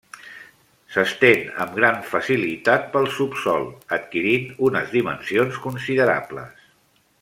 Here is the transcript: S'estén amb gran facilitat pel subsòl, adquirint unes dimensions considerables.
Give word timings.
S'estén 0.93 1.43
amb 1.65 1.75
gran 1.81 1.99
facilitat 2.13 2.89
pel 2.95 3.07
subsòl, 3.19 3.69
adquirint 4.01 4.51
unes 4.71 4.93
dimensions 4.99 5.65
considerables. 5.69 6.71